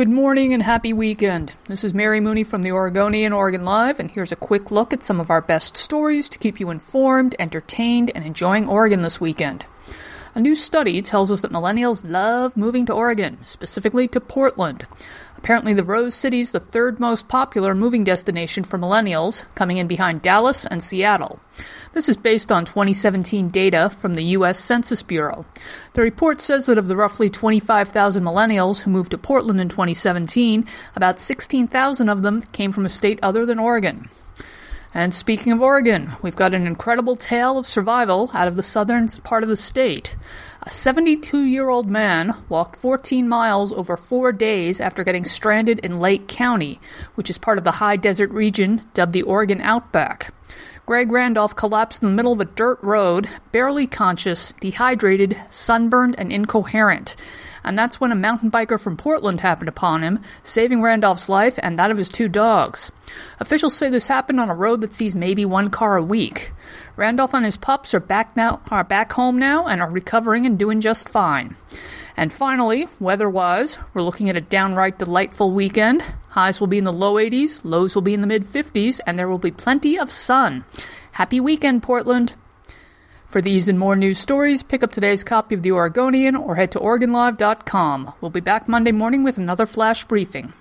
Good 0.00 0.08
morning 0.08 0.54
and 0.54 0.62
happy 0.62 0.94
weekend. 0.94 1.52
This 1.66 1.84
is 1.84 1.92
Mary 1.92 2.20
Mooney 2.20 2.42
from 2.42 2.62
the 2.62 2.72
Oregonian 2.72 3.34
Oregon 3.34 3.66
Live, 3.66 4.00
and 4.00 4.10
here's 4.10 4.32
a 4.32 4.34
quick 4.34 4.70
look 4.70 4.94
at 4.94 5.02
some 5.02 5.20
of 5.20 5.28
our 5.28 5.42
best 5.42 5.76
stories 5.76 6.30
to 6.30 6.38
keep 6.38 6.58
you 6.58 6.70
informed, 6.70 7.36
entertained, 7.38 8.10
and 8.14 8.24
enjoying 8.24 8.66
Oregon 8.66 9.02
this 9.02 9.20
weekend. 9.20 9.66
A 10.32 10.40
new 10.40 10.54
study 10.54 11.02
tells 11.02 11.32
us 11.32 11.40
that 11.40 11.50
millennials 11.50 12.08
love 12.08 12.56
moving 12.56 12.86
to 12.86 12.94
Oregon, 12.94 13.38
specifically 13.42 14.06
to 14.08 14.20
Portland. 14.20 14.86
Apparently, 15.36 15.74
the 15.74 15.82
Rose 15.82 16.14
City 16.14 16.38
is 16.38 16.52
the 16.52 16.60
third 16.60 17.00
most 17.00 17.26
popular 17.26 17.74
moving 17.74 18.04
destination 18.04 18.62
for 18.62 18.78
millennials, 18.78 19.44
coming 19.56 19.78
in 19.78 19.88
behind 19.88 20.22
Dallas 20.22 20.64
and 20.64 20.84
Seattle. 20.84 21.40
This 21.94 22.08
is 22.08 22.16
based 22.16 22.52
on 22.52 22.64
2017 22.64 23.48
data 23.48 23.90
from 23.90 24.14
the 24.14 24.22
U.S. 24.36 24.60
Census 24.60 25.02
Bureau. 25.02 25.46
The 25.94 26.02
report 26.02 26.40
says 26.40 26.66
that 26.66 26.78
of 26.78 26.86
the 26.86 26.94
roughly 26.94 27.28
25,000 27.28 28.22
millennials 28.22 28.82
who 28.82 28.92
moved 28.92 29.10
to 29.10 29.18
Portland 29.18 29.60
in 29.60 29.68
2017, 29.68 30.64
about 30.94 31.18
16,000 31.18 32.08
of 32.08 32.22
them 32.22 32.42
came 32.52 32.70
from 32.70 32.86
a 32.86 32.88
state 32.88 33.18
other 33.20 33.44
than 33.44 33.58
Oregon. 33.58 34.08
And 34.92 35.14
speaking 35.14 35.52
of 35.52 35.62
Oregon, 35.62 36.12
we've 36.20 36.34
got 36.34 36.52
an 36.52 36.66
incredible 36.66 37.14
tale 37.14 37.56
of 37.56 37.66
survival 37.66 38.30
out 38.34 38.48
of 38.48 38.56
the 38.56 38.62
southern 38.62 39.06
part 39.22 39.44
of 39.44 39.48
the 39.48 39.56
state. 39.56 40.16
A 40.62 40.70
72 40.70 41.44
year 41.44 41.68
old 41.68 41.88
man 41.88 42.34
walked 42.48 42.76
14 42.76 43.28
miles 43.28 43.72
over 43.72 43.96
four 43.96 44.32
days 44.32 44.80
after 44.80 45.04
getting 45.04 45.24
stranded 45.24 45.78
in 45.78 46.00
Lake 46.00 46.26
County, 46.26 46.80
which 47.14 47.30
is 47.30 47.38
part 47.38 47.56
of 47.56 47.64
the 47.64 47.72
high 47.72 47.96
desert 47.96 48.30
region 48.30 48.82
dubbed 48.92 49.12
the 49.12 49.22
Oregon 49.22 49.60
Outback. 49.60 50.34
Greg 50.90 51.12
Randolph 51.12 51.54
collapsed 51.54 52.02
in 52.02 52.08
the 52.08 52.14
middle 52.16 52.32
of 52.32 52.40
a 52.40 52.44
dirt 52.44 52.80
road, 52.82 53.28
barely 53.52 53.86
conscious, 53.86 54.54
dehydrated, 54.54 55.40
sunburned, 55.48 56.16
and 56.18 56.32
incoherent 56.32 57.14
and 57.62 57.78
that's 57.78 58.00
when 58.00 58.10
a 58.12 58.16
mountain 58.16 58.50
biker 58.50 58.80
from 58.80 58.96
Portland 58.96 59.40
happened 59.40 59.68
upon 59.68 60.02
him, 60.02 60.20
saving 60.42 60.82
Randolph's 60.82 61.28
life 61.28 61.58
and 61.62 61.78
that 61.78 61.90
of 61.90 61.98
his 61.98 62.08
two 62.08 62.28
dogs. 62.28 62.90
Officials 63.38 63.74
say 63.74 63.88
this 63.88 64.08
happened 64.08 64.40
on 64.40 64.50
a 64.50 64.54
road 64.54 64.80
that 64.80 64.94
sees 64.94 65.14
maybe 65.14 65.44
one 65.44 65.70
car 65.70 65.96
a 65.96 66.02
week. 66.02 66.52
Randolph 66.96 67.34
and 67.34 67.44
his 67.44 67.56
pups 67.56 67.94
are 67.94 68.00
back 68.00 68.36
now 68.36 68.60
are 68.70 68.82
back 68.82 69.12
home 69.12 69.38
now 69.38 69.66
and 69.66 69.80
are 69.80 69.90
recovering 69.90 70.46
and 70.46 70.58
doing 70.58 70.80
just 70.80 71.08
fine. 71.08 71.54
And 72.16 72.32
finally, 72.32 72.88
weather-wise, 72.98 73.78
we're 73.94 74.02
looking 74.02 74.28
at 74.28 74.36
a 74.36 74.40
downright 74.40 74.98
delightful 74.98 75.52
weekend. 75.52 76.02
Highs 76.30 76.60
will 76.60 76.66
be 76.66 76.78
in 76.78 76.84
the 76.84 76.92
low 76.92 77.14
80s, 77.14 77.60
lows 77.64 77.94
will 77.94 78.02
be 78.02 78.14
in 78.14 78.20
the 78.20 78.26
mid 78.26 78.44
50s, 78.44 79.00
and 79.06 79.18
there 79.18 79.28
will 79.28 79.38
be 79.38 79.50
plenty 79.50 79.98
of 79.98 80.10
sun. 80.10 80.64
Happy 81.12 81.40
weekend, 81.40 81.82
Portland! 81.82 82.34
For 83.26 83.40
these 83.40 83.68
and 83.68 83.78
more 83.78 83.94
news 83.94 84.18
stories, 84.18 84.64
pick 84.64 84.82
up 84.82 84.90
today's 84.90 85.22
copy 85.22 85.54
of 85.54 85.62
The 85.62 85.70
Oregonian 85.70 86.34
or 86.34 86.56
head 86.56 86.72
to 86.72 86.80
OregonLive.com. 86.80 88.14
We'll 88.20 88.30
be 88.30 88.40
back 88.40 88.68
Monday 88.68 88.90
morning 88.90 89.22
with 89.22 89.38
another 89.38 89.66
flash 89.66 90.04
briefing. 90.04 90.52